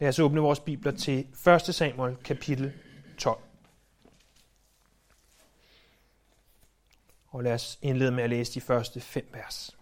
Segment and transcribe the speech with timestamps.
[0.00, 1.26] Lad os åbne vores bibler til
[1.68, 1.74] 1.
[1.74, 2.72] Samuel kapitel
[3.18, 3.38] 12.
[7.28, 9.76] Og lad os indlede med at læse de første fem vers.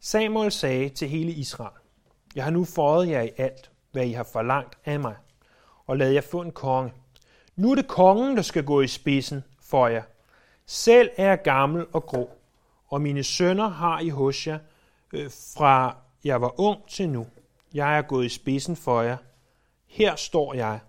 [0.00, 1.76] Samuel sagde til hele Israel,
[2.34, 5.16] Jeg har nu fået jer i alt, hvad I har forlangt af mig,
[5.86, 6.92] og lad jer få en konge.
[7.56, 10.02] Nu er det kongen, der skal gå i spidsen for jer.
[10.66, 12.30] Selv er jeg gammel og grå,
[12.86, 14.58] og mine sønner har I hos jer,
[15.12, 17.26] øh, fra jeg var ung til nu.
[17.74, 19.16] Jeg er gået i spidsen for jer.
[19.86, 20.80] Her står jeg.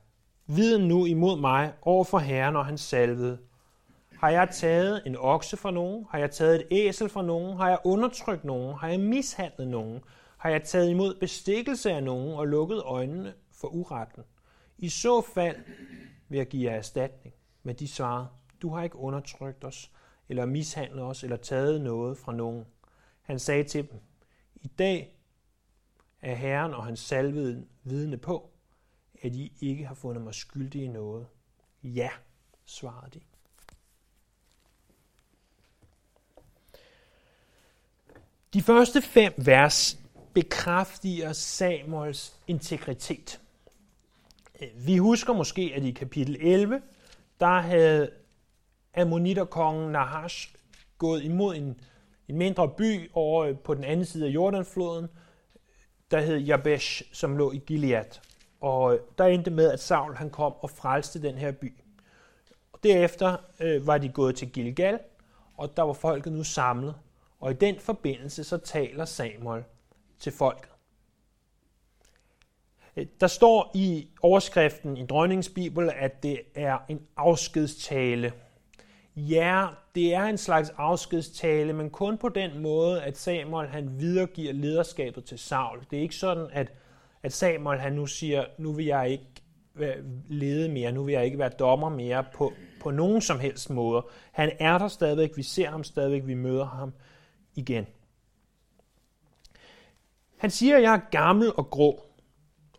[0.47, 3.39] Viden nu imod mig over for Herren og hans salvede.
[4.19, 6.05] Har jeg taget en okse fra nogen?
[6.09, 7.57] Har jeg taget et æsel fra nogen?
[7.57, 8.75] Har jeg undertrykt nogen?
[8.77, 10.01] Har jeg mishandlet nogen?
[10.37, 14.23] Har jeg taget imod bestikkelse af nogen og lukket øjnene for uretten?
[14.77, 15.57] I så fald
[16.29, 17.35] vil jeg give jer erstatning.
[17.63, 18.27] Men de svarede,
[18.61, 19.91] du har ikke undertrykt os,
[20.29, 22.65] eller mishandlet os, eller taget noget fra nogen.
[23.21, 23.99] Han sagde til dem,
[24.55, 25.19] i dag
[26.23, 28.49] er Herren og hans salvede vidne på,
[29.21, 31.27] at I ikke har fundet mig skyldig i noget.
[31.83, 32.09] Ja,
[32.65, 33.19] svarede de.
[38.53, 39.99] De første fem vers
[40.33, 43.39] bekræfter Samuels integritet.
[44.75, 46.81] Vi husker måske, at i kapitel 11,
[47.39, 48.11] der havde
[48.97, 50.55] Ammoniterkongen Nahash
[50.97, 51.79] gået imod en,
[52.27, 55.07] en mindre by over på den anden side af Jordanfloden,
[56.13, 58.19] der hed Jabesh, som lå i Gilead.
[58.61, 61.73] Og øh, der endte med, at Saul han kom og frelste den her by.
[62.73, 64.99] Og derefter øh, var de gået til Gilgal,
[65.57, 66.95] og der var folket nu samlet.
[67.39, 69.63] Og i den forbindelse så taler Samuel
[70.19, 70.69] til folket.
[72.95, 78.33] Øh, der står i overskriften i dronningens bibel, at det er en afskedstale.
[79.15, 84.53] Ja, det er en slags afskedstale, men kun på den måde, at Samuel han videregiver
[84.53, 85.79] lederskabet til Saul.
[85.91, 86.73] Det er ikke sådan, at,
[87.23, 89.25] at Samuel han nu siger, nu vil jeg ikke
[89.75, 89.95] øh,
[90.29, 94.05] lede mere, nu vil jeg ikke være dommer mere på, på nogen som helst måde.
[94.31, 96.93] Han er der stadigvæk, vi ser ham stadigvæk, vi møder ham
[97.55, 97.87] igen.
[100.37, 102.03] Han siger, at jeg er gammel og grå,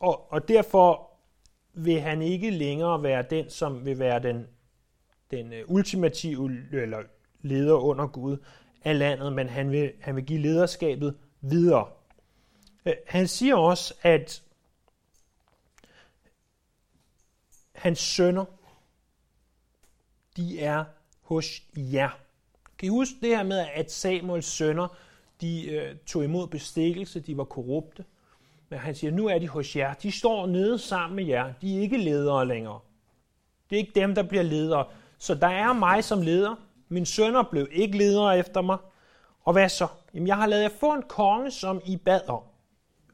[0.01, 1.11] og, og derfor
[1.75, 4.47] vil han ikke længere være den, som vil være den,
[5.37, 7.03] den øh, ultimative eller
[7.43, 8.37] leder under Gud
[8.85, 11.89] af landet, men han vil, han vil give lederskabet videre.
[12.87, 14.43] Øh, han siger også, at
[17.75, 18.45] hans sønner,
[20.37, 20.85] de er
[21.21, 22.19] hos jer.
[22.79, 24.97] Kan I huske det her med, at Samuels sønner,
[25.41, 28.05] de øh, tog imod bestikkelse, de var korrupte?
[28.69, 29.95] Men han siger, nu er de hos jer.
[29.95, 31.53] De står nede sammen med jer.
[31.61, 32.81] De er ikke ledere længere.
[33.71, 34.87] Det er ikke dem, der bliver ledere.
[35.25, 36.55] Så der er mig som leder.
[36.89, 38.79] Min sønner blev ikke ledere efter mig.
[39.41, 39.87] Og hvad så?
[40.15, 42.43] Jamen, jeg har lavet jer få en konge, som I bad om.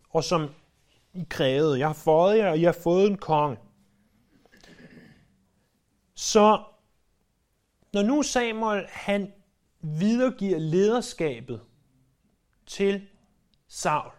[0.08, 0.48] Og som
[1.14, 1.78] I krævede.
[1.78, 3.58] Jeg har fået jer, og I har fået en konge.
[6.14, 6.62] Så
[7.92, 9.32] når nu Samuel han
[9.80, 11.60] videregiver lederskabet
[12.66, 13.08] til
[13.68, 14.12] Saul,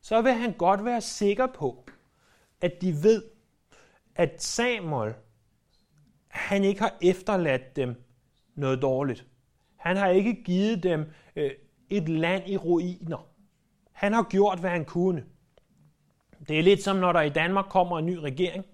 [0.00, 1.84] så vil han godt være sikker på,
[2.60, 3.22] at de ved,
[4.14, 5.14] at Samuel,
[6.30, 7.94] han ikke har efterladt dem
[8.54, 9.26] noget dårligt.
[9.76, 11.50] Han har ikke givet dem øh,
[11.90, 13.26] et land i ruiner.
[13.92, 15.24] Han har gjort, hvad han kunne.
[16.48, 18.64] Det er lidt som, når der i Danmark kommer en ny regering.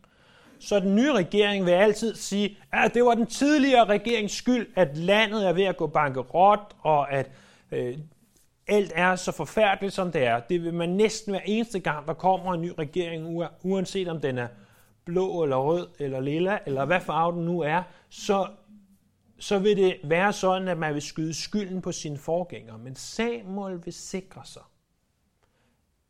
[0.59, 4.97] Så den nye regering vil altid sige, at det var den tidligere regerings skyld, at
[4.97, 7.31] landet er ved at gå bankerot, og at
[7.73, 7.99] øh,
[8.67, 10.41] alt er så forfærdeligt, som det er.
[10.41, 14.39] Det vil man næsten hver eneste gang, der kommer en ny regering, uanset om den
[14.39, 14.49] er
[15.07, 18.49] blå eller rød eller lilla, eller hvad farve den nu er, så,
[19.39, 22.79] så vil det være sådan, at man vil skyde skylden på sine forgængere.
[22.79, 24.63] Men Samuel vil sikre sig,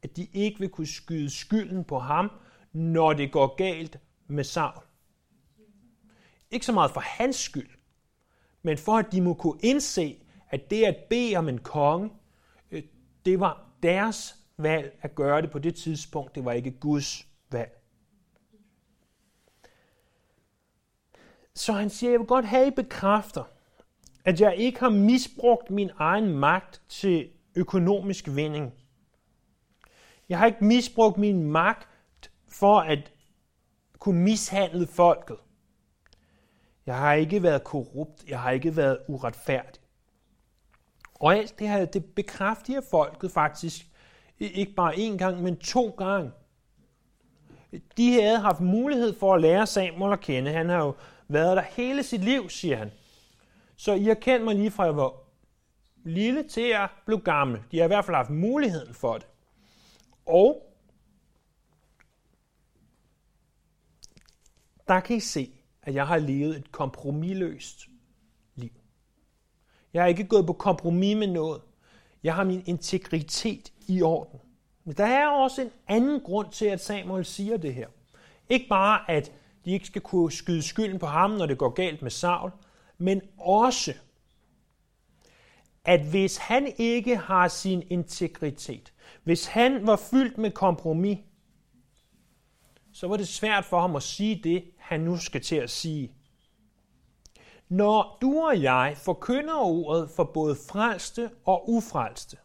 [0.02, 2.30] at de ikke vil kunne skyde skylden på ham,
[2.72, 4.82] når det går galt med Saul.
[6.50, 7.70] Ikke så meget for hans skyld,
[8.62, 12.10] men for at de må kunne indse, at det at bede om en konge,
[12.70, 12.82] øh,
[13.24, 16.34] det var deres valg at gøre det på det tidspunkt.
[16.34, 17.76] Det var ikke Guds valg.
[21.56, 23.44] Så han siger, jeg vil godt have, I bekræfter,
[24.24, 28.74] at jeg ikke har misbrugt min egen magt til økonomisk vinding.
[30.28, 31.88] Jeg har ikke misbrugt min magt
[32.48, 33.12] for at
[33.98, 35.36] kunne mishandle folket.
[36.86, 38.24] Jeg har ikke været korrupt.
[38.28, 39.82] Jeg har ikke været uretfærdig.
[41.14, 43.86] Og alt det her, det bekræfter folket faktisk
[44.38, 46.30] ikke bare én gang, men to gange.
[47.96, 50.52] De havde haft mulighed for at lære Samuel at kende.
[50.52, 50.94] Han har jo
[51.28, 52.92] været der hele sit liv, siger han.
[53.76, 55.12] Så I har kendt mig lige fra jeg var
[56.04, 57.60] lille til jeg blev gammel.
[57.70, 59.26] De har i hvert fald haft muligheden for det.
[60.26, 60.62] Og
[64.88, 65.50] der kan I se,
[65.82, 67.86] at jeg har levet et kompromilløst
[68.54, 68.70] liv.
[69.92, 71.62] Jeg har ikke gået på kompromis med noget.
[72.22, 74.40] Jeg har min integritet i orden.
[74.84, 77.88] Men der er også en anden grund til, at Samuel siger det her.
[78.48, 79.32] Ikke bare, at
[79.66, 82.50] de ikke skal kunne skyde skylden på ham, når det går galt med Saul,
[82.98, 83.94] men også,
[85.84, 88.92] at hvis han ikke har sin integritet,
[89.24, 91.18] hvis han var fyldt med kompromis,
[92.92, 96.12] så var det svært for ham at sige det, han nu skal til at sige.
[97.68, 102.36] Når du og jeg forkynder ordet for både frelste og ufrelste,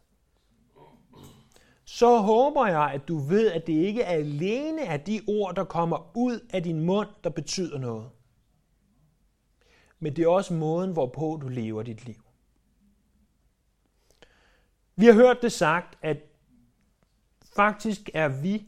[1.93, 5.63] så håber jeg, at du ved, at det ikke er alene af de ord, der
[5.63, 8.09] kommer ud af din mund, der betyder noget.
[9.99, 12.23] Men det er også måden, hvorpå du lever dit liv.
[14.95, 16.17] Vi har hørt det sagt, at
[17.55, 18.65] faktisk er vi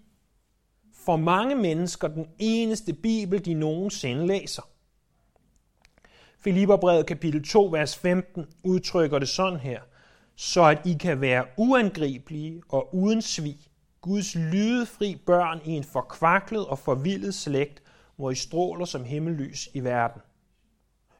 [0.93, 4.69] for mange mennesker den eneste bibel, de nogensinde læser.
[6.39, 9.81] Filipperbrevet kapitel 2, vers 15 udtrykker det sådan her.
[10.35, 13.57] Så at I kan være uangribelige og uden svig,
[14.01, 17.83] Guds lydefri børn i en forkvaklet og forvildet slægt,
[18.15, 20.21] hvor I stråler som himmellys i verden.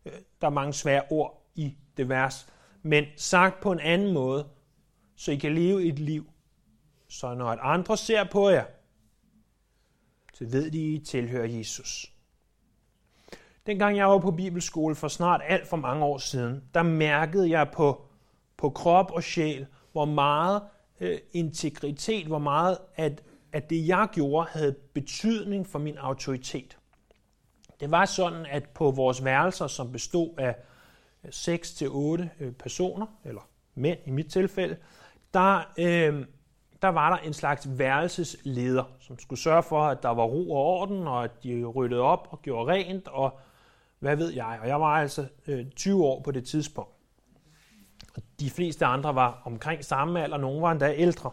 [0.06, 2.48] Øh, der er mange svære ord i det vers,
[2.82, 4.48] men sagt på en anden måde,
[5.16, 6.30] så I kan leve et liv,
[7.08, 8.66] så når andre ser på jer,
[10.34, 12.14] så ved de, at I tilhører Jesus.
[13.66, 17.72] Dengang jeg var på bibelskole for snart alt for mange år siden, der mærkede jeg
[17.74, 18.06] på,
[18.58, 20.62] på krop og sjæl, hvor meget
[21.00, 26.78] øh, integritet, hvor meget at, at det jeg gjorde havde betydning for min autoritet.
[27.80, 30.56] Det var sådan, at på vores værelser, som bestod af
[31.24, 33.42] øh, 6-8 øh, personer, eller
[33.76, 34.78] mænd i mit tilfælde,
[35.34, 36.26] der, øh,
[36.82, 40.66] der var der en slags værelsesleder, som skulle sørge for, at der var ro og
[40.66, 43.40] orden, og at de ryddede op og gjorde rent, og
[44.00, 44.60] hvad ved jeg.
[44.62, 46.92] Og jeg var altså øh, 20 år på det tidspunkt.
[48.40, 51.32] De fleste andre var omkring samme alder, nogle var endda ældre.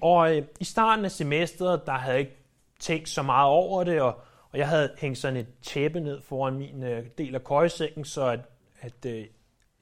[0.00, 2.36] Og øh, i starten af semesteret, der havde jeg ikke
[2.80, 4.20] tænkt så meget over det, og,
[4.52, 8.26] og jeg havde hængt sådan et tæppe ned foran min øh, del af køjesækken, så
[8.26, 8.40] at,
[8.80, 9.26] at øh,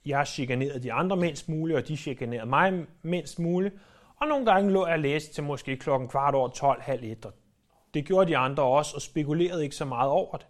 [0.07, 3.75] jeg chikanerede de andre mindst muligt, og de chikanerede mig mindst muligt.
[4.21, 7.27] Og nogle gange lå jeg og læste til måske klokken kvart over 12, halv et,
[7.27, 7.33] og
[7.95, 10.47] det gjorde de andre også, og spekulerede ikke så meget over det.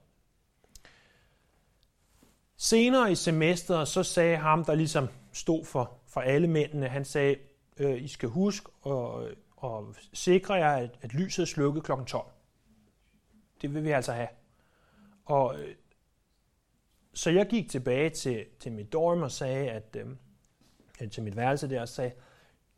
[2.56, 7.36] Senere i semesteret, så sagde ham, der ligesom stod for, for alle mændene, han sagde,
[7.76, 11.92] øh, I skal huske og, og øh, sikre jer, at, at lyset er slukket kl.
[12.06, 12.26] 12.
[13.62, 14.28] Det vil vi altså have.
[15.24, 15.74] Og øh,
[17.14, 19.96] så jeg gik tilbage til, til mit dorm og sagde, at,
[21.00, 22.12] øh, til mit værelse der, og sagde,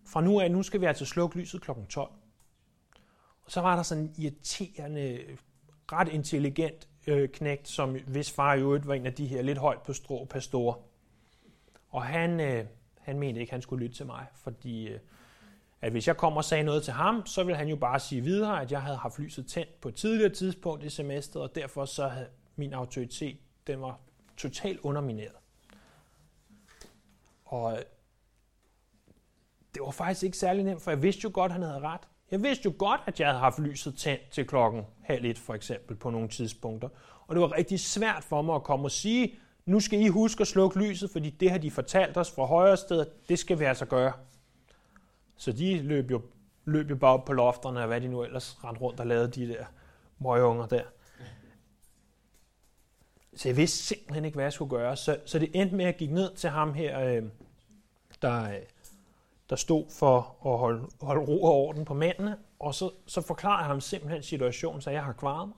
[0.06, 1.70] fra nu af, nu skal vi altså slukke lyset kl.
[1.88, 2.11] 12.
[3.44, 5.25] Og så var der sådan en irriterende,
[5.93, 9.58] ret intelligent øh, knægt, som hvis far i øvrigt var en af de her lidt
[9.58, 10.75] højt på strå pastorer.
[11.88, 12.64] Og han, øh,
[13.00, 15.00] han mente ikke, at han skulle lytte til mig, fordi øh,
[15.81, 18.20] at hvis jeg kom og sagde noget til ham, så ville han jo bare sige
[18.20, 21.85] videre, at jeg havde haft lyset tændt på et tidligere tidspunkt i semesteret, og derfor
[21.85, 24.00] så havde min autoritet, den var
[24.37, 25.37] totalt undermineret.
[27.44, 27.82] Og øh,
[29.75, 32.00] det var faktisk ikke særlig nemt, for jeg vidste jo godt, at han havde ret.
[32.31, 35.55] Jeg vidste jo godt, at jeg havde haft lyset tændt til klokken halv et for
[35.55, 36.89] eksempel på nogle tidspunkter.
[37.27, 40.41] Og det var rigtig svært for mig at komme og sige, nu skal I huske
[40.41, 43.65] at slukke lyset, fordi det har de fortalt os fra højre sted, det skal vi
[43.65, 44.12] altså gøre.
[45.36, 46.22] Så de løb jo,
[46.65, 49.29] løb jo bare op på lofterne, og hvad de nu ellers rendte rundt og lavede
[49.29, 49.65] de der
[50.19, 50.82] møgunger der.
[53.36, 54.96] Så jeg vidste simpelthen ikke, hvad jeg skulle gøre.
[54.96, 57.22] Så, så det endte med, at jeg gik ned til ham her, øh,
[58.22, 58.62] der, øh,
[59.50, 63.58] der stod for at holde, holde ro og orden på mændene, og så, så forklarer
[63.58, 65.56] jeg ham simpelthen situationen, så jeg har kvaret mig.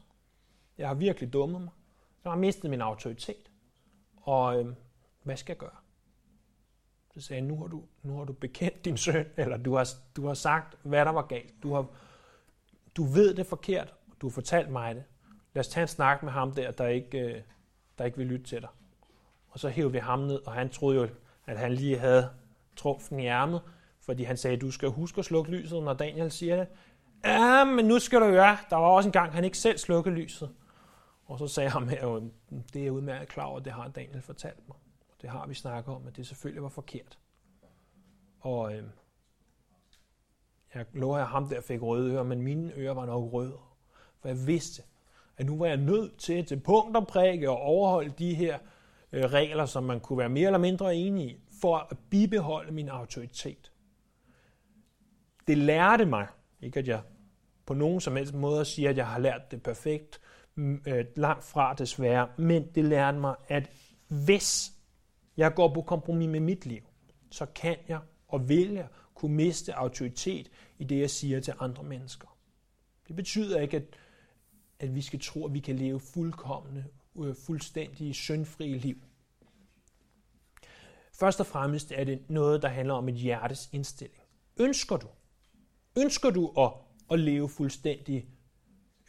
[0.79, 1.71] Jeg har virkelig dummet mig.
[2.25, 3.51] Jeg har mistet min autoritet.
[4.17, 4.75] Og øh,
[5.23, 5.77] hvad skal jeg gøre?
[7.15, 9.89] Så sagde jeg, nu har du, nu har du bekendt din søn, eller du har,
[10.17, 11.55] du har sagt, hvad der var galt.
[11.63, 11.87] Du, har,
[12.97, 15.05] du ved det forkert, du har fortalt mig det.
[15.55, 17.43] Lad os tage en snak med ham der, der ikke, øh,
[17.99, 18.69] der ikke vil lytte til dig.
[19.49, 21.09] Og så hævde vi ham ned, og han troede jo,
[21.47, 22.31] at han lige havde
[22.77, 23.63] trumfen i ærmet,
[24.09, 26.69] fordi han sagde, du skal huske at slukke lyset, når Daniel siger det.
[27.25, 30.15] Ja, men nu skal du høre, der var også en gang, han ikke selv slukkede
[30.15, 30.51] lyset.
[31.25, 32.21] Og så sagde han her,
[32.73, 34.77] det er udmærket klar over, det har Daniel fortalt mig.
[35.23, 37.19] Det har vi snakket om, at det selvfølgelig var forkert.
[38.41, 38.85] Og øh,
[40.75, 43.59] jeg lover, at ham der fik røde ører, men mine ører var nok røde.
[44.21, 44.83] For jeg vidste,
[45.37, 48.59] at nu var jeg nødt til til punkt og prikke og overholde de her
[49.13, 52.89] øh, regler, som man kunne være mere eller mindre enig i, for at bibeholde min
[52.89, 53.73] autoritet.
[55.49, 56.27] Det lærte mig,
[56.61, 57.01] ikke at jeg
[57.67, 60.21] på nogen som helst måde siger, at jeg har lært det perfekt,
[60.55, 63.71] mm, øh, langt fra desværre, men det lærte mig, at
[64.09, 64.73] hvis
[65.37, 66.83] jeg går på kompromis med mit liv,
[67.31, 71.83] så kan jeg og vil jeg kunne miste autoritet i det, jeg siger til andre
[71.83, 72.39] mennesker.
[73.09, 73.85] Det betyder ikke, at,
[74.81, 76.85] at vi skal tro, at vi kan leve fuldkommende,
[77.21, 78.97] øh, fuldstændige, syndfrie liv.
[81.13, 84.23] Først og fremmest er det noget, der handler om et hjertes indstilling.
[84.57, 85.09] Ønsker du?
[85.99, 86.73] Ønsker du at,
[87.11, 88.29] at leve fuldstændig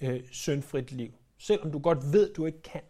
[0.02, 2.82] øh, syndfrit liv, selvom du godt ved, du ikke kan?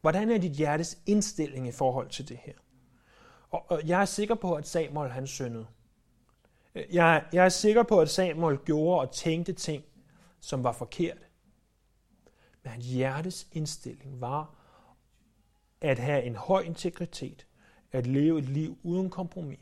[0.00, 2.52] Hvordan er dit hjertes indstilling i forhold til det her?
[3.50, 5.66] Og, og jeg er sikker på, at Samuel han syndede.
[6.74, 9.84] Øh, jeg, jeg er sikker på, at Samuel gjorde og tænkte ting,
[10.40, 11.20] som var forkerte.
[12.62, 14.54] Men hans hjertes indstilling var
[15.80, 17.46] at have en høj integritet,
[17.92, 19.60] at leve et liv uden kompromis,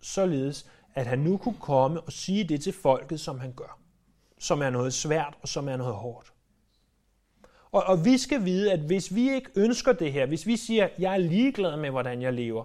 [0.00, 3.78] således at han nu kunne komme og sige det til folket, som han gør,
[4.38, 6.32] som er noget svært og som er noget hårdt.
[7.70, 10.84] Og, og vi skal vide, at hvis vi ikke ønsker det her, hvis vi siger,
[10.84, 12.64] at jeg er ligeglad med, hvordan jeg lever,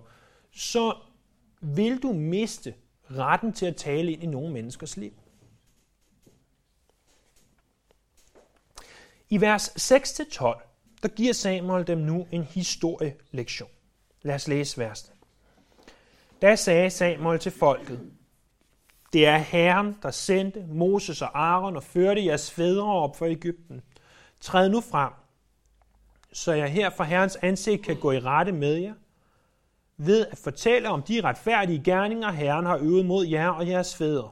[0.52, 0.98] så
[1.62, 2.74] vil du miste
[3.12, 5.14] retten til at tale ind i nogle menneskers liv.
[9.30, 10.44] I vers 6-12,
[11.04, 13.70] der giver Samuel dem nu en historielektion.
[14.22, 15.14] Lad os læse verset.
[16.42, 18.12] Da sagde Samuel til folket,
[19.14, 23.82] det er Herren, der sendte Moses og Aaron og førte jeres fædre op for Ægypten.
[24.42, 25.12] Træd nu frem,
[26.34, 28.94] så jeg her for Herrens ansigt kan gå i rette med jer,
[29.98, 34.30] ved at fortælle om de retfærdige gerninger, Herren har øvet mod jer og jeres fædre.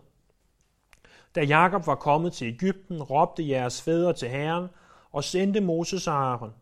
[1.36, 4.68] Da Jakob var kommet til Ægypten, råbte jeres fædre til Herren
[5.12, 6.54] og sendte Moses og Aaron.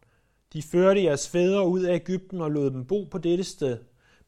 [0.53, 3.77] De førte jeres fædre ud af Ægypten og lod dem bo på dette sted.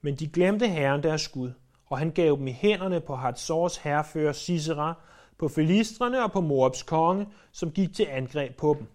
[0.02, 1.52] Men de glemte Herren deres Gud,
[1.92, 4.94] og han gav dem i hænderne på Hatzors herrefører Sisera,
[5.38, 8.88] på filistrene og på Moabs konge, som gik til angreb på dem.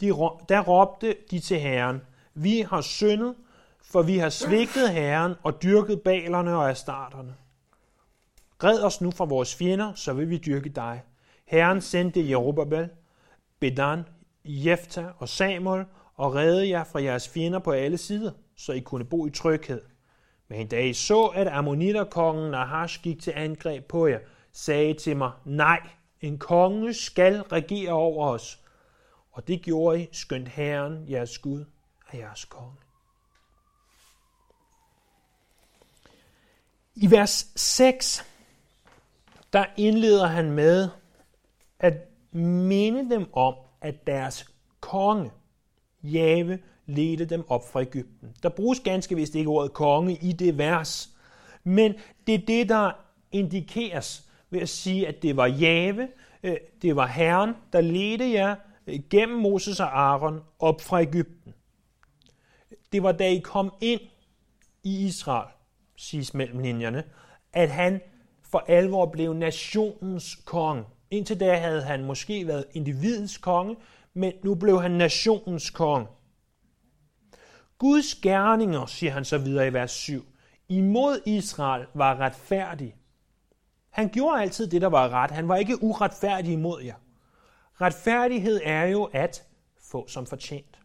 [0.00, 0.06] De,
[0.48, 2.00] der råbte de til Herren,
[2.34, 3.34] vi har syndet,
[3.82, 7.34] for vi har svigtet Herren og dyrket balerne og astarterne.
[8.64, 11.02] Red os nu fra vores fjender, så vil vi dyrke dig.
[11.46, 12.88] Herren sendte Jerubabel,
[13.60, 14.02] Bedan,
[14.44, 19.04] Jefta og Samuel og redde jer fra jeres fjender på alle sider, så I kunne
[19.04, 19.80] bo i tryghed.
[20.48, 24.18] Men da I så, at Ammoniterkongen Nahash gik til angreb på jer,
[24.52, 25.80] sagde I til mig, nej,
[26.20, 28.60] en konge skal regere over os.
[29.32, 31.64] Og det gjorde I, skønt Herren, jeres Gud,
[32.12, 32.76] er jeres konge.
[36.94, 38.26] I vers 6,
[39.52, 40.88] der indleder han med
[41.78, 41.94] at
[42.32, 44.50] minde dem om, at deres
[44.80, 45.30] konge,
[46.02, 48.28] Jave, ledte dem op fra Ægypten.
[48.42, 51.10] Der bruges ganske vist ikke ordet konge i det vers,
[51.64, 51.94] men
[52.26, 52.90] det er det, der
[53.32, 56.08] indikeres ved at sige, at det var Jave,
[56.42, 61.54] øh, det var Herren, der ledte jer øh, gennem Moses og Aaron op fra Ægypten.
[62.92, 64.00] Det var da I kom ind
[64.82, 65.48] i Israel,
[65.96, 67.04] siges mellem linjerne,
[67.52, 68.00] at han
[68.42, 70.84] for alvor blev nationens konge.
[71.10, 73.76] Indtil da havde han måske været individets konge,
[74.14, 76.06] men nu blev han nationens konge.
[77.78, 80.26] Guds gerninger, siger han så videre i vers 7,
[80.68, 82.96] imod Israel var retfærdig.
[83.90, 85.30] Han gjorde altid det, der var ret.
[85.30, 86.94] Han var ikke uretfærdig imod jer.
[87.80, 89.44] Retfærdighed er jo at
[89.80, 90.78] få som fortjent.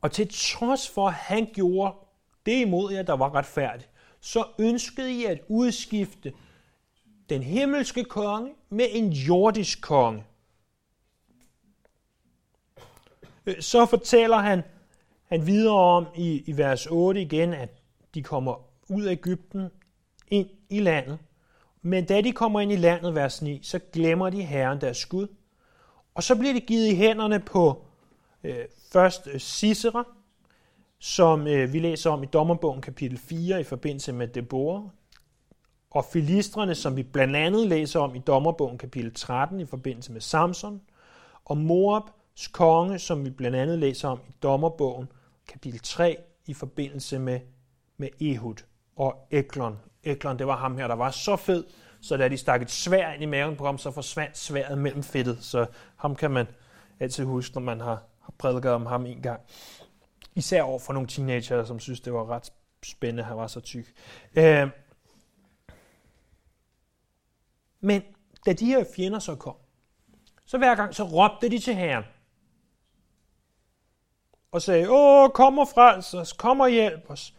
[0.00, 1.94] Og til trods for, at han gjorde
[2.46, 6.32] det imod jer, der var retfærdigt, så ønskede I at udskifte
[7.28, 10.24] den himmelske konge med en jordisk konge.
[13.46, 14.62] Øh, så fortæller han,
[15.24, 17.68] han videre om i, i vers 8 igen, at
[18.14, 18.54] de kommer
[18.88, 19.68] ud af Ægypten
[20.28, 21.18] ind i landet.
[21.82, 25.26] Men da de kommer ind i landet, vers 9, så glemmer de Herren deres Gud.
[26.14, 27.84] Og så bliver det givet i hænderne på
[28.44, 30.04] øh, først øh, Sisera,
[30.98, 34.82] som øh, vi læser om i Dommerbogen kapitel 4 i forbindelse med Deborah,
[35.90, 40.20] og filistrene, som vi blandt andet læser om i Dommerbogen kapitel 13 i forbindelse med
[40.20, 40.80] Samson,
[41.44, 42.02] og Moab,
[42.52, 45.08] konge, som vi blandt andet læser om i Dommerbogen
[45.48, 47.40] kapitel 3 i forbindelse med,
[47.96, 48.54] med Ehud
[48.96, 49.78] og Eklon.
[50.02, 51.64] Eklon, det var ham her, der var så fed,
[52.00, 55.02] så da de stak et svær ind i maven på ham, så forsvandt sværet mellem
[55.02, 55.38] fedtet.
[55.44, 56.46] Så ham kan man
[57.00, 59.40] altid huske, når man har, har prædiket om ham en gang.
[60.34, 62.52] Især over for nogle teenager, som synes, det var ret
[62.84, 63.94] spændende, at han var så tyk.
[64.34, 64.68] Øh,
[67.80, 68.02] men
[68.46, 69.56] da de her fjender så kom,
[70.46, 72.04] så hver gang så råbte de til Herren.
[74.52, 77.34] Og sagde, åh, kom og frels os, kom og hjælp os.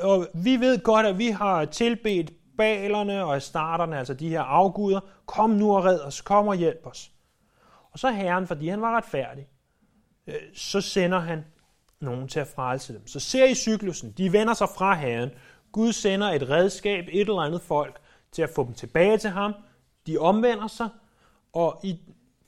[0.00, 5.00] Og vi ved godt, at vi har tilbedt balerne og starterne, altså de her afguder.
[5.26, 7.10] Kom nu og red os, kom og hjælp os.
[7.92, 9.48] Og så Herren, fordi han var retfærdig,
[10.26, 11.44] øh, så sender han
[12.00, 13.06] nogen til at frelse dem.
[13.06, 15.30] Så ser I cyklusen, de vender sig fra Herren.
[15.72, 18.00] Gud sender et redskab, et eller andet folk,
[18.32, 19.54] til at få dem tilbage til ham.
[20.06, 20.88] De omvender sig,
[21.52, 21.98] og i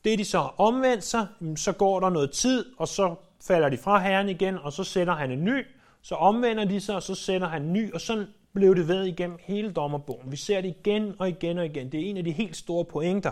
[0.04, 1.26] det de så har omvendt sig,
[1.56, 3.14] så går der noget tid, og så
[3.46, 5.66] falder de fra Herren igen, og så sender han en ny,
[6.02, 9.04] så omvender de sig, og så sender han en ny, og sådan blev det ved
[9.04, 10.32] igennem hele dommerbogen.
[10.32, 11.92] Vi ser det igen og igen og igen.
[11.92, 13.30] Det er en af de helt store pointer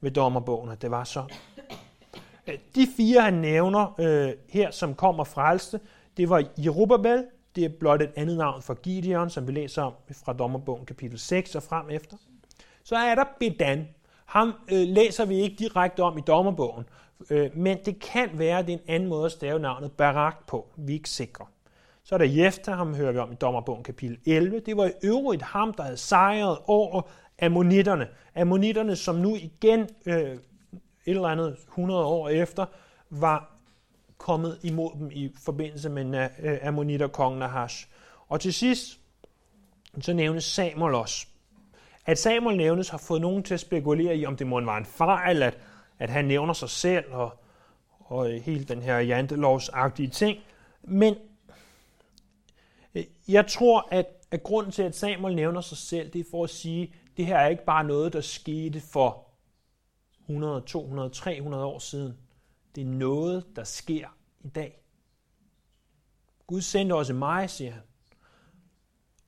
[0.00, 1.24] ved dommerbogen, at det var så.
[2.74, 5.80] De fire, han nævner øh, her, som kommer frelste,
[6.16, 7.24] det var Jerubabel,
[7.56, 9.92] det er blot et andet navn for Gideon, som vi læser om
[10.24, 12.16] fra dommerbogen kapitel 6 og frem efter.
[12.84, 13.88] Så er der Bedan.
[14.24, 16.84] Ham øh, læser vi ikke direkte om i dommerbogen,
[17.30, 20.46] øh, men det kan være, at det er en anden måde at stave navnet Barak
[20.46, 20.68] på.
[20.76, 21.46] Vi er ikke sikre.
[22.04, 24.60] Så er der Jefta, ham hører vi om i dommerbogen kapitel 11.
[24.60, 27.02] Det var i øvrigt ham, der havde sejret over
[27.42, 28.08] ammonitterne.
[28.34, 30.40] Ammonitterne, som nu igen, øh, et
[31.06, 32.66] eller andet 100 år efter,
[33.10, 33.54] var
[34.18, 37.86] kommet imod dem i forbindelse med øh, ammonitterkongen Nahash.
[38.28, 39.00] Og til sidst,
[40.00, 41.26] så nævnes Samuel også.
[42.06, 44.84] At Samuel nævnes har fået nogen til at spekulere i, om det må være en
[44.84, 45.58] fejl, at,
[45.98, 47.30] at han nævner sig selv og,
[47.98, 50.38] og hele den her jantelovsagtige ting.
[50.82, 51.14] Men
[52.94, 56.44] øh, jeg tror, at, at grunden til, at Samuel nævner sig selv, det er for
[56.44, 59.24] at sige, at det her er ikke bare noget, der skete for
[60.20, 62.18] 100, 200, 300 år siden.
[62.74, 64.08] Det er noget, der sker
[64.40, 64.80] i dag.
[66.46, 67.82] Gud sendte også mig, siger han,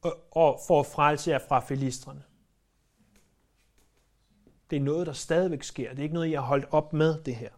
[0.02, 2.22] og, og for at frelse jer fra filistrene.
[4.70, 5.90] Det er noget, der stadigvæk sker.
[5.90, 7.50] Det er ikke noget, jeg har holdt op med, det her.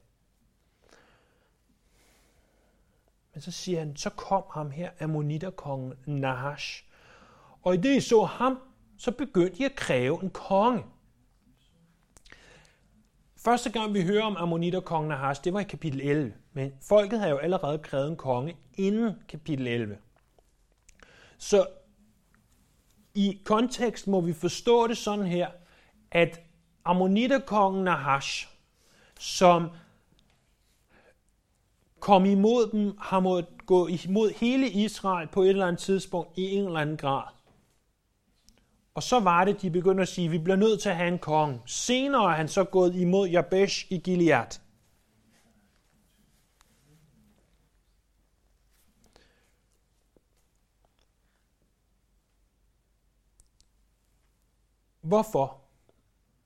[3.35, 6.85] Men så siger han, så kom ham her, ammoniterkongen Nahash.
[7.63, 8.59] Og i det, I så ham,
[8.99, 10.85] så begyndte I at kræve en konge.
[13.37, 16.35] Første gang vi hører om ammoniterkongen Nahash, det var i kapitel 11.
[16.53, 19.99] Men folket havde jo allerede krævet en konge inden kapitel 11.
[21.39, 21.67] Så
[23.15, 25.51] i kontekst må vi forstå det sådan her,
[26.11, 26.41] at
[26.89, 28.49] ammonitterkongen Nahash,
[29.19, 29.71] som
[32.01, 36.43] kom imod dem, har måttet gå imod hele Israel på et eller andet tidspunkt i
[36.51, 37.23] en eller anden grad.
[38.95, 41.09] Og så var det, de begyndte at sige, at vi bliver nødt til at have
[41.09, 41.61] en konge.
[41.67, 44.61] Senere er han så gået imod Jabesh i Gilead.
[55.01, 55.68] Hvorfor?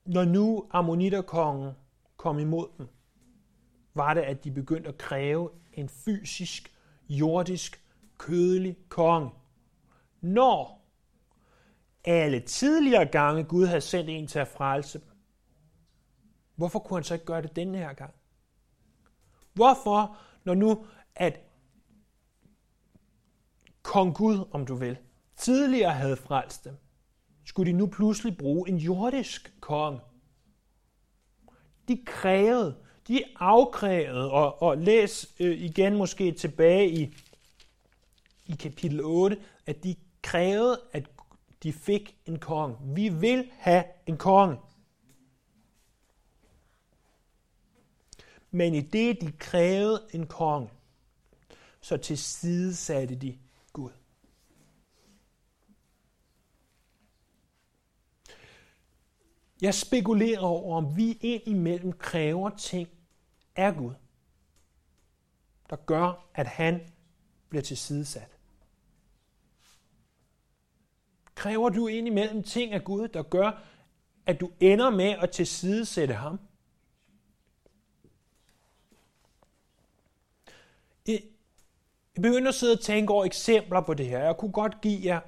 [0.05, 1.73] Når nu ammonitterkongen
[2.17, 2.87] kom imod dem,
[3.93, 6.73] var det, at de begyndte at kræve en fysisk,
[7.09, 7.83] jordisk,
[8.17, 9.31] kødelig konge.
[10.21, 10.85] Når
[12.03, 15.09] alle tidligere gange Gud havde sendt en til at frelse dem,
[16.55, 18.13] hvorfor kunne han så ikke gøre det denne her gang?
[19.53, 20.85] Hvorfor, når nu
[21.15, 21.39] at
[23.81, 24.97] kong Gud, om du vil,
[25.35, 26.77] tidligere havde frelst dem,
[27.45, 29.99] skulle de nu pludselig bruge en jordisk konge.
[31.87, 32.75] De krævede,
[33.07, 37.15] de afkrævede, og, og læs øh, igen måske tilbage i,
[38.45, 41.09] i kapitel 8, at de krævede, at
[41.63, 42.77] de fik en konge.
[42.95, 44.57] Vi vil have en konge.
[48.51, 50.69] Men i det, de krævede en konge,
[51.81, 53.37] så tilsidesatte de
[53.73, 53.91] Gud.
[59.61, 62.89] Jeg spekulerer over, om vi indimellem kræver ting
[63.55, 63.93] af Gud,
[65.69, 66.81] der gør, at han
[67.49, 68.37] bliver tilsidesat.
[71.35, 73.63] Kræver du indimellem ting af Gud, der gør,
[74.25, 76.39] at du ender med at tilsidesætte ham?
[81.07, 81.23] Jeg
[82.15, 84.19] begynder at sidde og tænke over eksempler på det her.
[84.19, 85.21] Jeg kunne godt give jer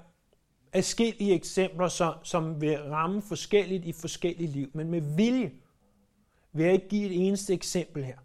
[0.73, 5.53] adskillige eksempler, som vil ramme forskelligt i forskellige liv, men med vilje
[6.51, 8.17] vil jeg ikke give et eneste eksempel her.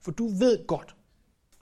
[0.00, 0.96] For du ved godt,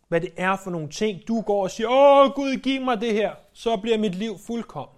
[0.08, 3.12] hvad det er for nogle ting, du går og siger, åh Gud, giv mig det
[3.12, 4.96] her, så bliver mit liv fuldkommen.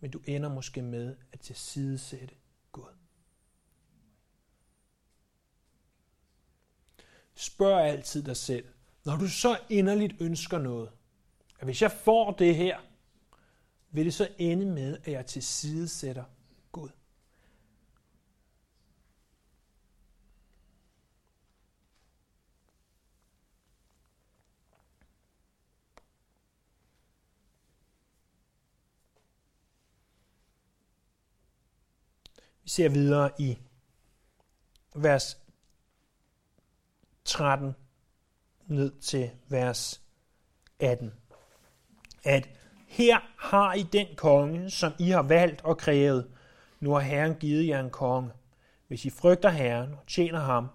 [0.00, 2.34] Men du ender måske med at tilsidesætte
[7.34, 8.64] Spørg altid dig selv,
[9.04, 10.90] når du så inderligt ønsker noget,
[11.58, 12.78] at hvis jeg får det her,
[13.90, 16.24] vil det så ende med, at jeg tilsidesætter
[16.72, 16.88] Gud.
[32.62, 33.58] Vi ser videre i
[34.94, 35.41] vers
[37.24, 37.74] 13
[38.66, 40.02] ned til vers
[40.80, 41.12] 18.
[42.24, 42.48] At
[42.86, 46.30] her har I den konge, som I har valgt og krævet.
[46.80, 48.30] Nu har Herren givet jer en konge.
[48.88, 50.68] Hvis I frygter Herren og tjener ham,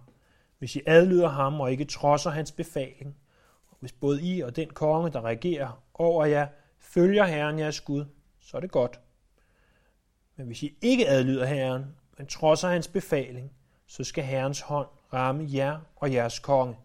[0.59, 3.17] hvis I adlyder ham og ikke trodser hans befaling,
[3.69, 6.47] og hvis både I og den konge, der regerer over jer,
[6.79, 8.05] følger Herren jeres Gud,
[8.39, 8.99] så er det godt.
[10.35, 11.85] Men hvis I ikke adlyder Herren,
[12.17, 13.51] men trodser hans befaling,
[13.87, 16.75] så skal Herrens hånd ramme jer og jeres konge.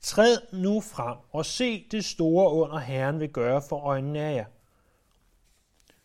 [0.00, 4.44] Træd nu frem og se det store under Herren vil gøre for øjnene af jer.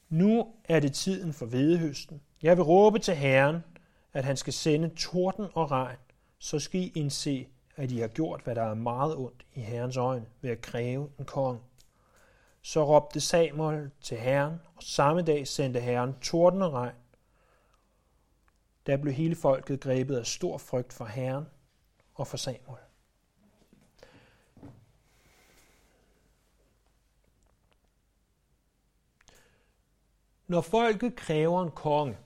[0.09, 2.21] Nu er det tiden for vedehøsten.
[2.41, 3.63] Jeg vil råbe til Herren,
[4.13, 5.97] at han skal sende torden og regn.
[6.39, 9.97] Så skal I indse, at I har gjort, hvad der er meget ondt i Herrens
[9.97, 11.59] øjne ved at kræve en konge.
[12.61, 16.95] Så råbte Samuel til Herren, og samme dag sendte Herren torden og regn.
[18.85, 21.45] Der blev hele folket grebet af stor frygt for Herren
[22.17, 22.81] og for Samuel.
[30.47, 32.17] Når folket kræver en konge,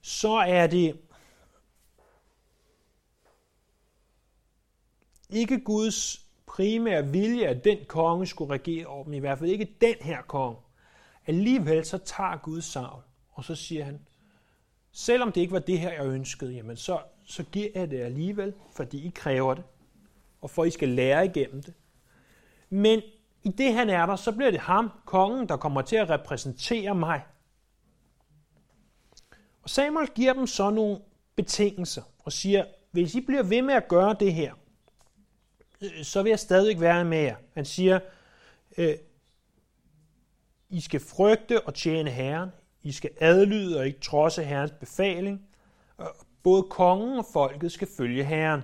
[0.00, 1.00] så er det
[5.30, 9.76] ikke Guds primære vilje, at den konge skulle regere over dem, i hvert fald ikke
[9.80, 10.58] den her konge.
[11.26, 14.06] Alligevel så tager Gud Saul, og så siger han,
[14.92, 18.54] selvom det ikke var det her, jeg ønskede, jamen så, så giver jeg det alligevel,
[18.72, 19.64] fordi I kræver det,
[20.40, 21.74] og for I skal lære igennem det.
[22.70, 23.02] Men
[23.42, 26.94] i det han er der, så bliver det ham, kongen, der kommer til at repræsentere
[26.94, 27.22] mig.
[29.62, 31.00] Og Samuel giver dem så nogle
[31.36, 34.54] betingelser og siger, hvis I bliver ved med at gøre det her,
[35.80, 37.36] øh, så vil jeg stadig være med jer.
[37.54, 38.00] Han siger,
[38.78, 38.94] øh,
[40.68, 42.50] I skal frygte og tjene Herren.
[42.82, 45.48] I skal adlyde og ikke trodse Herrens befaling.
[46.42, 48.62] Både kongen og folket skal følge Herren.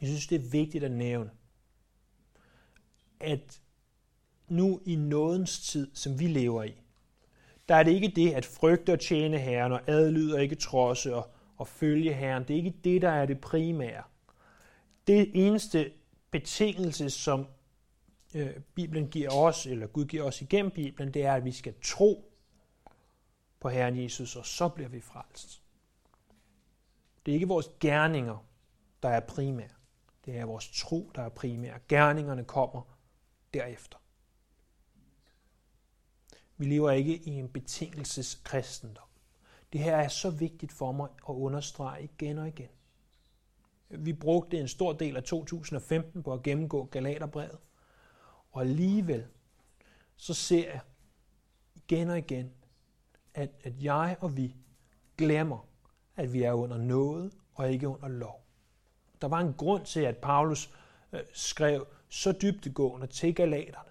[0.00, 1.30] Jeg synes, det er vigtigt at nævne,
[3.20, 3.60] at
[4.48, 6.74] nu i nådens tid, som vi lever i,
[7.68, 11.14] der er det ikke det at frygte og tjene Herren og adlyde og ikke trodse
[11.14, 12.42] og, og følge Herren.
[12.42, 14.02] Det er ikke det, der er det primære.
[15.06, 15.90] Det eneste
[16.30, 17.46] betingelse, som
[18.34, 21.74] øh, Bibelen giver os, eller Gud giver os igennem Bibelen, det er, at vi skal
[21.82, 22.32] tro
[23.60, 25.62] på Herren Jesus, og så bliver vi frelst.
[27.26, 28.46] Det er ikke vores gerninger,
[29.02, 29.68] der er primære.
[30.24, 31.78] Det er vores tro, der er primære.
[31.88, 32.82] Gerningerne kommer
[33.54, 33.98] derefter.
[36.56, 39.08] Vi lever ikke i en betingelseskristendom.
[39.72, 42.68] Det her er så vigtigt for mig at understrege igen og igen.
[43.88, 47.58] Vi brugte en stor del af 2015 på at gennemgå Galaterbrevet.
[48.50, 49.26] Og alligevel,
[50.16, 50.80] så ser jeg
[51.74, 52.52] igen og igen,
[53.34, 54.56] at, at jeg og vi
[55.18, 55.66] glemmer,
[56.16, 58.44] at vi er under noget og ikke under lov.
[59.20, 60.74] Der var en grund til, at Paulus
[61.12, 63.90] øh, skrev så dybtegående til galaterne.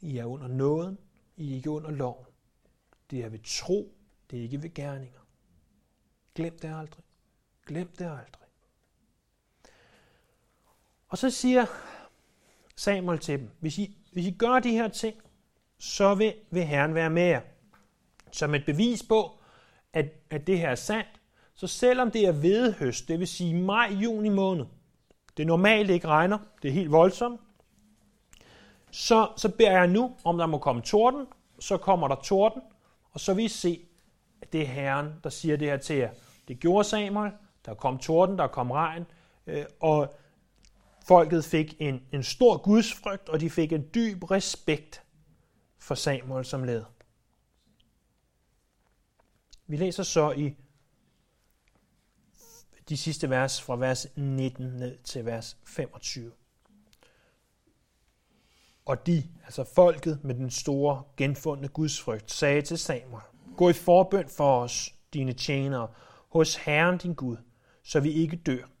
[0.00, 0.98] I er under nåden,
[1.36, 2.26] I er ikke under loven.
[3.10, 3.94] Det er ved tro,
[4.30, 5.20] det er ikke ved gerninger.
[6.34, 7.04] Glem det aldrig.
[7.66, 8.48] Glem det aldrig.
[11.08, 11.66] Og så siger
[12.76, 15.16] Samuel til dem, hvis I, hvis I gør de her ting,
[15.78, 17.40] så vil, vil Herren være med jer.
[18.32, 19.38] Som et bevis på,
[19.92, 21.08] at, at det her er sandt,
[21.54, 24.66] så selvom det er vedhøst, det vil sige maj, juni måned,
[25.36, 27.40] det normalt ikke regner, det er helt voldsomt,
[28.90, 31.26] så, så beder jeg nu, om der må komme torden,
[31.60, 32.62] så kommer der torden,
[33.12, 33.80] og så vil I se,
[34.42, 36.10] at det er Herren, der siger det her til jer.
[36.48, 37.32] Det gjorde Samuel,
[37.66, 39.06] der kom torden, der kom regn,
[39.46, 40.14] øh, og
[41.08, 45.02] folket fik en, en stor gudsfrygt, og de fik en dyb respekt
[45.78, 46.84] for Samuel som led.
[49.66, 50.54] Vi læser så i
[52.88, 56.32] de sidste vers fra vers 19 ned til vers 25.
[58.84, 63.22] Og de, altså folket med den store genfundne gudsfrygt, sagde til Samuel,
[63.56, 65.88] Gå i forbøn for os, dine tjenere,
[66.28, 67.36] hos Herren din Gud,
[67.82, 68.77] så vi ikke dør.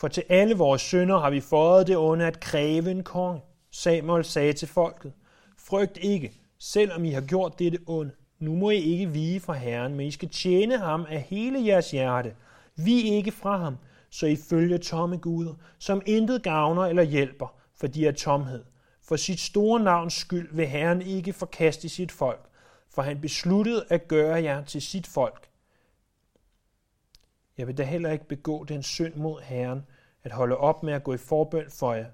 [0.00, 3.40] For til alle vores sønder har vi fået det onde at kræve en konge.
[3.70, 5.12] Samuel sagde til folket,
[5.58, 8.12] Frygt ikke, selvom I har gjort dette onde.
[8.38, 11.90] Nu må I ikke vige fra Herren, men I skal tjene ham af hele jeres
[11.90, 12.34] hjerte–
[12.84, 13.76] vi ikke fra ham,
[14.10, 18.64] så I følger tomme guder, som intet gavner eller hjælper, for de er tomhed.
[19.02, 22.48] For sit store navns skyld vil Herren ikke forkaste sit folk,
[22.94, 25.48] for han besluttede at gøre jer til sit folk.
[27.58, 29.82] Jeg vil da heller ikke begå den synd mod Herren,
[30.24, 32.06] at holde op med at gå i forbøn for jer.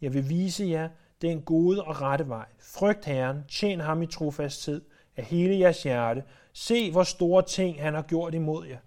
[0.00, 0.88] Jeg vil vise jer
[1.22, 2.46] den gode og rette vej.
[2.58, 4.82] Frygt Herren, tjen ham i trofasthed
[5.16, 6.24] af hele jeres hjerte.
[6.52, 8.78] Se, hvor store ting han har gjort imod jer.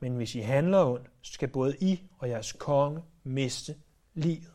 [0.00, 3.74] Men hvis I handler ondt, skal både I og jeres konge miste
[4.14, 4.52] livet.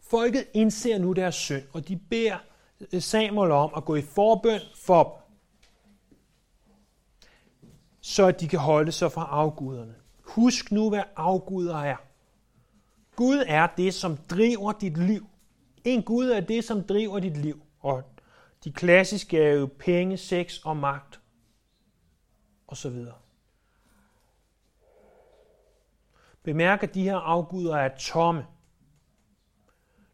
[0.00, 2.38] Folket indser nu deres synd, og de beder
[2.92, 5.36] øh, Samuel om at gå i forbøn for dem,
[8.00, 9.94] så at de kan holde sig fra afguderne.
[10.24, 11.96] Husk nu, hvad afguder er.
[13.16, 15.26] Gud er det, som driver dit liv.
[15.84, 17.62] En Gud er det, som driver dit liv.
[17.80, 18.02] Og
[18.64, 21.20] de klassiske er jo penge, sex og magt.
[22.66, 23.14] Og så videre.
[26.42, 28.46] Bemærk, at de her afguder er tomme.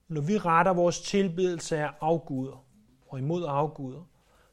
[0.08, 2.64] Når vi retter vores tilbedelse af afguder
[3.08, 4.04] og imod afguder,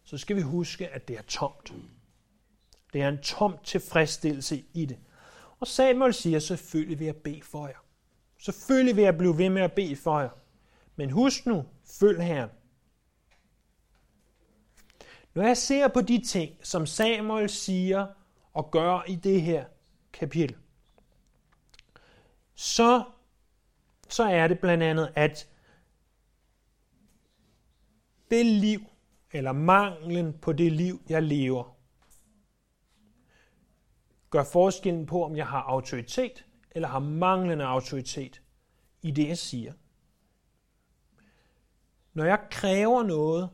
[0.03, 1.73] så skal vi huske, at det er tomt.
[2.93, 4.97] Det er en tom tilfredsstillelse i det.
[5.59, 7.85] Og Samuel siger, selvfølgelig vil jeg bede for jer.
[8.39, 10.29] Selvfølgelig vil jeg blive ved med at bede for jer.
[10.95, 11.65] Men husk nu,
[11.99, 12.49] følg Herren.
[15.33, 18.07] Når jeg ser på de ting, som Samuel siger
[18.53, 19.65] og gør i det her
[20.13, 20.55] kapitel,
[22.55, 23.03] så,
[24.09, 25.49] så er det blandt andet, at
[28.31, 28.79] det liv,
[29.31, 31.76] eller manglen på det liv, jeg lever,
[34.29, 38.41] gør forskellen på, om jeg har autoritet eller har manglende autoritet
[39.01, 39.73] i det, jeg siger.
[42.13, 43.49] Når jeg kræver noget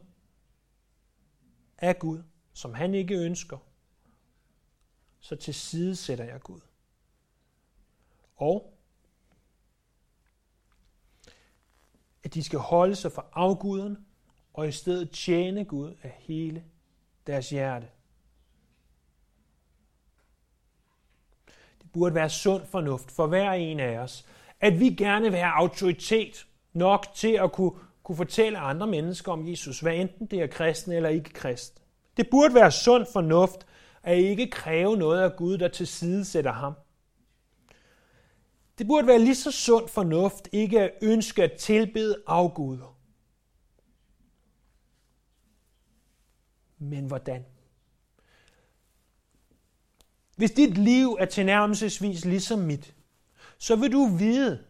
[1.77, 3.57] af Gud, som han ikke ønsker,
[5.19, 6.62] så til side sætter jeg Gud.
[8.36, 8.77] Og
[12.23, 13.97] at de skal holde sig fra afguderne,
[14.53, 16.65] og i stedet tjene Gud af hele
[17.27, 17.89] deres hjerte.
[21.93, 24.25] Burde være sund fornuft for hver en af os,
[24.62, 27.71] at vi gerne vil have autoritet nok til at kunne,
[28.03, 31.82] kunne fortælle andre mennesker om Jesus, hvad enten det er kristen eller ikke kristen.
[32.17, 33.65] Det burde være sund fornuft
[34.03, 36.73] at ikke kræve noget af Gud, der til side sætter ham.
[38.77, 42.97] Det burde være lige så sund fornuft ikke at ønske at tilbede afguder.
[46.79, 47.45] Men hvordan?
[50.43, 52.95] Hvis dit liv er tilnærmelsesvis ligesom mit,
[53.58, 54.63] så vil du vide,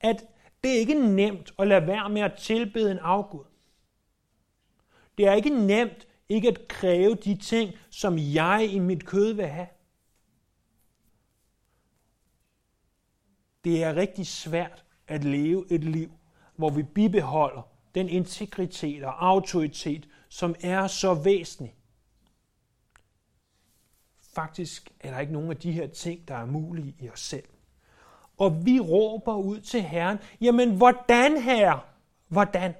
[0.00, 0.24] at
[0.64, 3.44] det er ikke nemt at lade være med at tilbede en afgud.
[5.18, 9.46] Det er ikke nemt ikke at kræve de ting, som jeg i mit kød vil
[9.46, 9.68] have.
[13.64, 16.10] Det er rigtig svært at leve et liv,
[16.56, 17.62] hvor vi bibeholder
[17.94, 21.74] den integritet og autoritet, som er så væsentlig.
[24.32, 27.44] Faktisk er der ikke nogen af de her ting, der er mulige i os selv.
[28.38, 31.86] Og vi råber ud til Herren, jamen hvordan her?
[32.28, 32.74] Hvordan?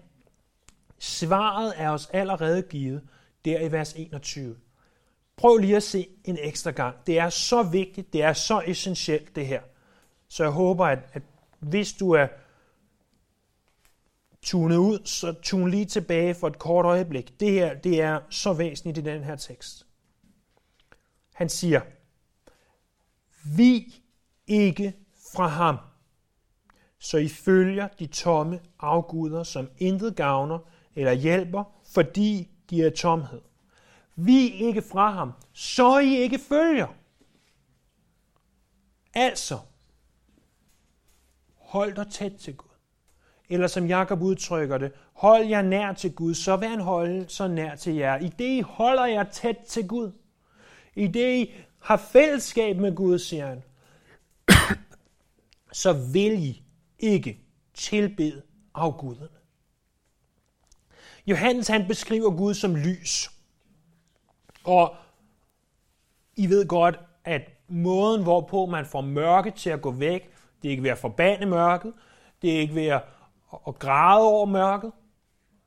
[0.99, 3.09] Svaret er os allerede givet,
[3.45, 4.57] der i vers 21.
[5.37, 6.97] Prøv lige at se en ekstra gang.
[7.07, 9.63] Det er så vigtigt, det er så essentielt det her.
[10.29, 11.23] Så jeg håber, at, at
[11.61, 12.27] hvis du er
[14.43, 17.41] tunet ud, så tune lige tilbage for et kort øjeblik.
[17.41, 19.87] Det her, det er så væsentligt i den her tekst.
[21.33, 21.81] Han siger,
[23.57, 23.95] vi
[24.47, 24.95] ikke
[25.33, 25.77] fra ham,
[26.99, 30.59] så I følger de tomme afguder, som intet gavner
[30.95, 33.41] eller hjælper, fordi de er tomhed.
[34.17, 36.87] Vi ikke fra ham, så I ikke følger.
[39.15, 39.59] Altså,
[41.57, 42.69] hold dig tæt til Gud.
[43.49, 47.49] Eller som Jakob udtrykker det, hold jer nær til Gud, så vil han holde så
[47.49, 48.19] nær til jer.
[48.19, 50.13] I det I holder jer tæt til Gud.
[50.97, 53.63] I det I har fællesskab med Gud, siger han,
[55.83, 56.63] så vil I
[56.99, 57.39] ikke
[57.75, 58.43] tilbede
[58.75, 59.29] afguderne.
[61.27, 63.31] Johannes han beskriver Gud som lys.
[64.65, 64.95] Og
[66.37, 70.31] I ved godt, at måden, hvorpå man får mørke til at gå væk,
[70.63, 71.93] det er ikke ved at forbande mørket,
[72.43, 73.05] det er ikke ved at,
[73.69, 74.93] at græde over mørket,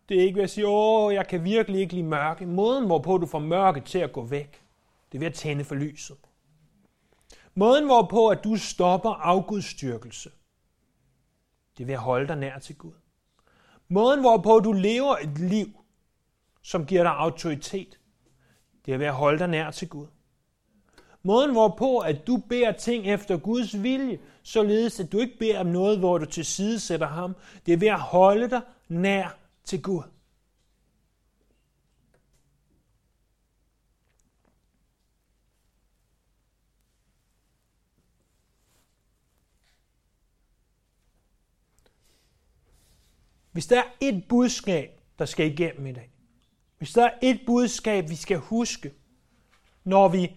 [0.09, 2.45] det er ikke ved at sige, åh, jeg kan virkelig ikke lide mørke.
[2.45, 4.64] Måden, hvorpå du får mørke til at gå væk,
[5.15, 6.17] det er ved at tænde for lyset.
[7.53, 10.29] Måden, hvorpå at du stopper afgudstyrkelse,
[11.77, 12.93] det er ved at holde dig nær til Gud.
[13.87, 15.67] Måden, hvorpå du lever et liv,
[16.61, 17.99] som giver dig autoritet,
[18.85, 20.07] det er ved at holde dig nær til Gud.
[21.23, 25.67] Måden, hvorpå at du beder ting efter Guds vilje, således at du ikke beder om
[25.67, 29.81] noget, hvor du til side sætter ham, det er ved at holde dig nær til
[29.81, 30.03] Gud.
[43.55, 46.09] Hvis der er et budskab, der skal igennem i dag,
[46.77, 48.93] hvis der er et budskab, vi skal huske,
[49.83, 50.35] når vi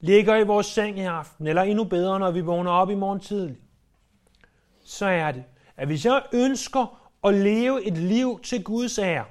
[0.00, 3.20] ligger i vores seng i aften, eller endnu bedre, når vi vågner op i morgen
[3.20, 3.56] tidlig,
[4.84, 5.44] så er det,
[5.76, 9.24] at hvis jeg ønsker at leve et liv til Guds ære,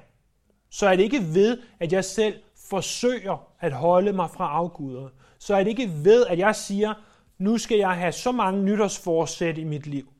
[0.70, 5.08] så er det ikke ved, at jeg selv forsøger at holde mig fra afguder.
[5.38, 6.94] Så er det ikke ved, at jeg siger,
[7.38, 10.12] nu skal jeg have så mange nytårsforsæt i mit liv,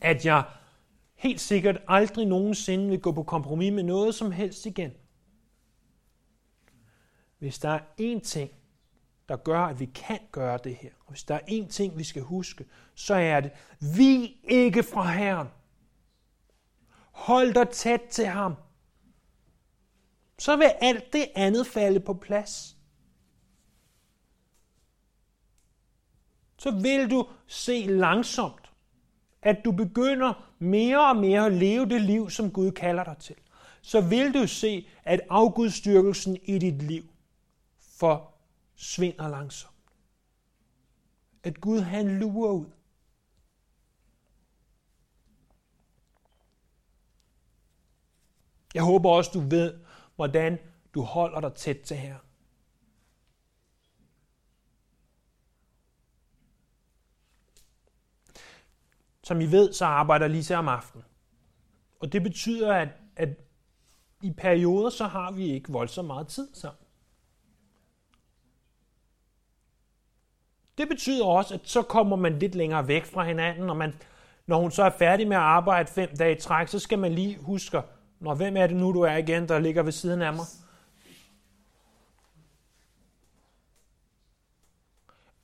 [0.00, 0.42] at jeg
[1.18, 4.92] helt sikkert aldrig nogensinde vil gå på kompromis med noget som helst igen.
[7.38, 8.50] Hvis der er én ting,
[9.28, 12.04] der gør, at vi kan gøre det her, og hvis der er én ting, vi
[12.04, 13.52] skal huske, så er det,
[13.96, 15.48] vi ikke fra Herren.
[17.10, 18.54] Hold dig tæt til ham.
[20.38, 22.76] Så vil alt det andet falde på plads.
[26.58, 28.67] Så vil du se langsomt,
[29.48, 33.34] at du begynder mere og mere at leve det liv, som Gud kalder dig til.
[33.82, 37.04] Så vil du se, at afgudstyrkelsen i dit liv
[37.78, 39.74] forsvinder langsomt.
[41.42, 42.66] At Gud han lurer ud.
[48.74, 49.74] Jeg håber også, du ved,
[50.16, 50.58] hvordan
[50.94, 52.16] du holder dig tæt til her.
[59.28, 61.04] Som I ved, så arbejder Lise om aftenen.
[62.00, 63.28] Og det betyder, at, at
[64.22, 66.86] i perioder, så har vi ikke voldsomt meget tid sammen.
[70.78, 73.94] Det betyder også, at så kommer man lidt længere væk fra hinanden, og man,
[74.46, 77.12] når hun så er færdig med at arbejde fem dage i træk, så skal man
[77.12, 77.82] lige huske,
[78.20, 80.46] når hvem er det nu, du er igen, der ligger ved siden af mig?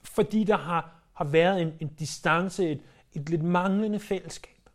[0.02, 2.82] Fordi der har, har været en, en distance, et,
[3.14, 4.70] et lidt manglende fællesskab.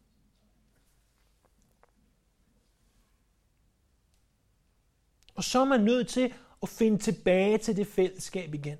[5.36, 8.78] Og så er man nødt til at finde tilbage til det fællesskab igen.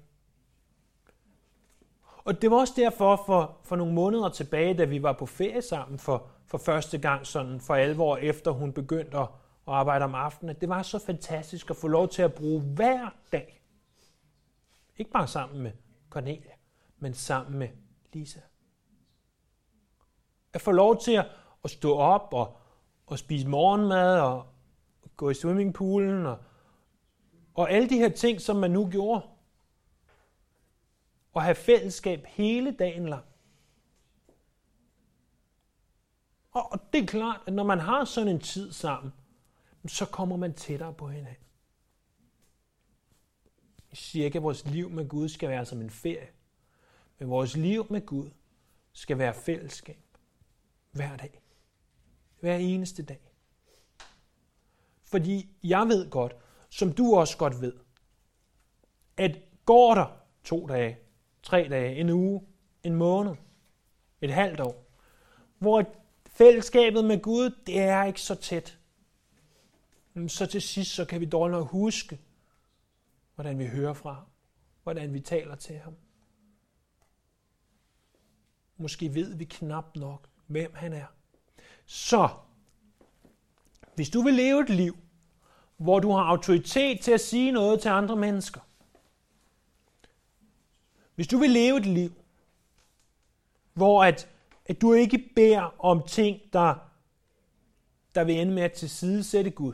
[2.24, 5.62] Og det var også derfor for, for nogle måneder tilbage, da vi var på ferie
[5.62, 9.28] sammen for, for første gang sådan for alvor, efter hun begyndte at,
[9.68, 12.62] at arbejde om aftenen, at det var så fantastisk at få lov til at bruge
[12.62, 13.62] hver dag.
[14.98, 15.72] Ikke bare sammen med
[16.10, 16.54] Cornelia,
[17.00, 17.68] men sammen med
[18.14, 18.40] Lisa.
[20.54, 21.14] At få lov til
[21.64, 22.58] at, stå op og,
[23.08, 24.46] og spise morgenmad og
[25.18, 26.38] gå i swimmingpoolen og,
[27.54, 29.22] og alle de her ting, som man nu gjorde
[31.34, 33.26] og have fællesskab hele dagen lang.
[36.52, 39.14] Og det er klart, at når man har sådan en tid sammen,
[39.88, 41.44] så kommer man tættere på hinanden.
[43.90, 46.28] Jeg siger ikke, at vores liv med Gud skal være som en ferie.
[47.20, 48.30] Men vores liv med Gud
[48.94, 50.09] skal være fællesskab.
[50.92, 51.42] Hver dag.
[52.40, 53.32] Hver eneste dag.
[55.04, 56.36] Fordi jeg ved godt,
[56.70, 57.74] som du også godt ved,
[59.18, 60.98] at går der to dage,
[61.44, 62.48] tre dage, en uge,
[62.84, 63.36] en måned,
[64.22, 64.86] et halvt år,
[65.58, 65.94] hvor
[66.26, 68.80] fællesskabet med Gud, det er ikke så tæt.
[70.28, 72.20] Så til sidst, så kan vi dårligt nok huske,
[73.36, 74.26] hvordan vi hører fra ham,
[74.84, 75.96] hvordan vi taler til ham.
[78.78, 81.06] Måske ved vi knap nok, hvem han er.
[81.86, 82.30] Så,
[83.96, 84.98] hvis du vil leve et liv,
[85.78, 88.62] hvor du har autoritet til at sige noget til andre mennesker,
[91.16, 92.14] hvis du vil leve et liv,
[93.74, 94.30] hvor at,
[94.66, 96.76] at du ikke beder om ting, der,
[98.16, 99.74] der vil ende med at tilsidesætte Gud,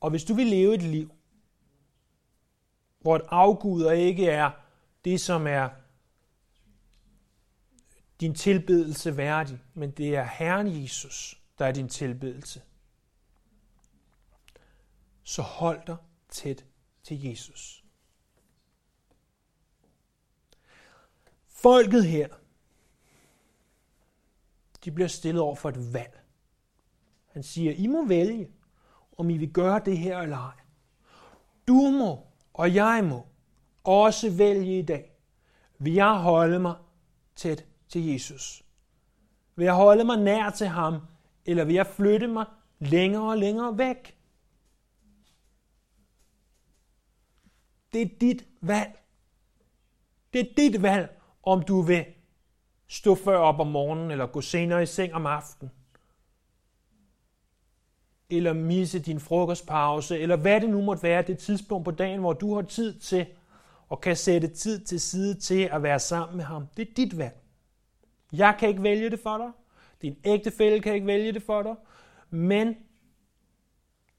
[0.00, 1.10] og hvis du vil leve et liv,
[3.00, 4.50] hvor et afguder ikke er
[5.04, 5.68] det, som er
[8.20, 12.62] din tilbedelse værdig, men det er Herren Jesus, der er din tilbedelse,
[15.22, 15.96] så hold dig
[16.28, 16.64] tæt
[17.02, 17.84] til Jesus.
[21.46, 22.28] Folket her,
[24.84, 26.20] de bliver stillet over for et valg.
[27.26, 28.50] Han siger, I må vælge,
[29.18, 30.60] om I vil gøre det her eller ej.
[31.68, 33.26] Du må, og jeg må,
[33.84, 35.12] også vælge i dag.
[35.78, 36.76] Vil jeg holde mig
[37.36, 38.62] tæt til Jesus?
[39.56, 41.00] Vil jeg holde mig nær til ham,
[41.46, 42.46] eller vil jeg flytte mig
[42.78, 44.16] længere og længere væk?
[47.92, 48.98] Det er dit valg.
[50.32, 52.04] Det er dit valg, om du vil
[52.88, 55.72] stå før op om morgenen, eller gå senere i seng om aftenen,
[58.30, 62.32] eller misse din frokostpause, eller hvad det nu måtte være, det tidspunkt på dagen, hvor
[62.32, 63.26] du har tid til,
[63.88, 66.66] og kan sætte tid til side til at være sammen med ham.
[66.76, 67.47] Det er dit valg.
[68.32, 69.52] Jeg kan ikke vælge det for dig.
[70.02, 71.76] Din ægtefælle kan ikke vælge det for dig,
[72.30, 72.76] men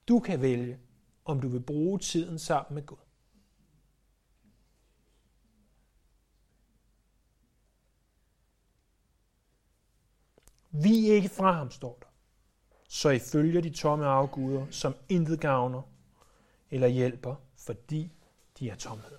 [0.07, 0.80] du kan vælge,
[1.26, 2.97] om du vil bruge tiden sammen med Gud.
[10.72, 12.07] Vi er ikke fra ham, står der.
[12.89, 15.82] Så I følger de tomme afguder, som intet gavner
[16.72, 18.12] eller hjælper, fordi
[18.60, 19.18] de er tomhed.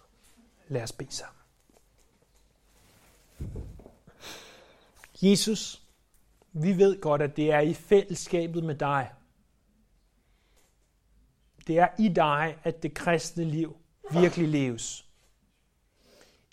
[0.69, 1.41] Lad os bede sammen.
[5.23, 5.83] Jesus,
[6.53, 9.11] vi ved godt, at det er i fællesskabet med dig.
[11.67, 13.77] Det er i dig, at det kristne liv
[14.13, 15.07] virkelig leves.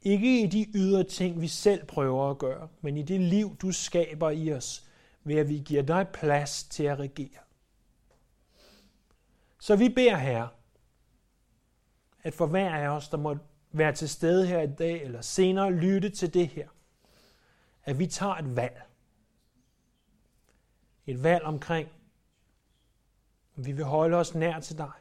[0.03, 3.71] Ikke i de ydre ting, vi selv prøver at gøre, men i det liv, du
[3.71, 4.87] skaber i os,
[5.23, 7.39] ved at vi giver dig plads til at regere.
[9.59, 10.47] Så vi beder her,
[12.23, 13.37] at for hver af os, der må
[13.71, 16.67] være til stede her i dag, eller senere lytte til det her,
[17.87, 18.81] at vi tager et valg.
[21.05, 21.89] Et valg omkring,
[23.57, 24.91] om vi vil holde os nær til dig,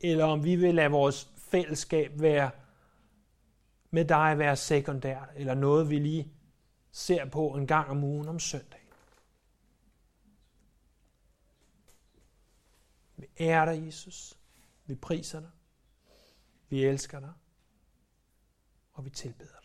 [0.00, 2.50] eller om vi vil lade vores fællesskab være
[3.90, 6.32] med dig være sekundært, eller noget vi lige
[6.92, 8.86] ser på en gang om ugen om søndag.
[13.16, 14.38] Vi ærer dig, Jesus.
[14.86, 15.50] Vi priser dig.
[16.68, 17.32] Vi elsker dig.
[18.92, 19.57] Og vi tilbeder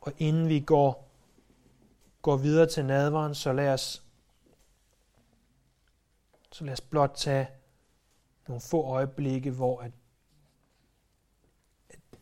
[0.00, 1.10] Og inden vi går,
[2.22, 4.04] går videre til nadveren, så lad os,
[6.52, 7.48] så lad os blot tage
[8.48, 9.92] nogle få øjeblikke, hvor at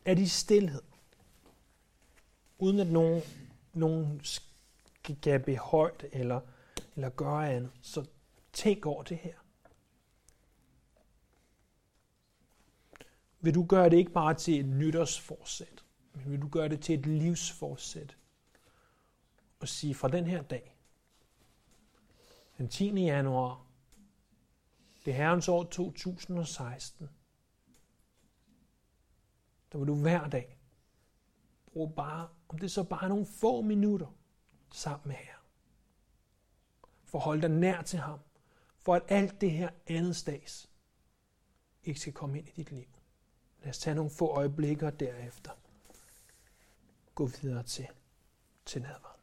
[0.09, 0.83] er i stillhed.
[2.59, 3.23] Uden at nogen,
[3.73, 6.41] nogen skal gabe højt eller,
[6.97, 7.71] eller gøre andet.
[7.83, 8.07] Så
[8.53, 9.35] tænk over det her.
[13.41, 15.85] Vil du gøre det ikke bare til et nytårsforsæt,
[16.19, 18.17] men vil du gøre det til et livsforsæt?
[19.61, 20.77] Og sige fra den her dag,
[22.59, 23.05] den 10.
[23.05, 23.67] januar,
[25.05, 27.11] det herrens år 2016,
[29.73, 30.59] der vil du hver dag
[31.73, 34.07] bruge bare, om det så bare nogle få minutter,
[34.73, 35.45] sammen med Herren.
[37.05, 38.19] For at holde dig nær til ham.
[38.79, 40.71] For at alt det her andet stads
[41.85, 42.89] ikke skal komme ind i dit liv.
[43.61, 45.51] Lad os tage nogle få øjeblikke derefter
[47.19, 47.87] gå videre til,
[48.67, 49.18] til nadver.